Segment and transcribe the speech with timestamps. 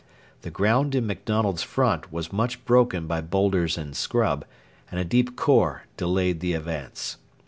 [0.41, 4.45] The ground in MacDonald's front was much broken by boulders and scrub,
[4.89, 7.17] and a deep khor delayed the advance.